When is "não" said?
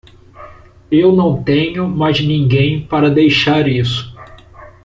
1.15-1.43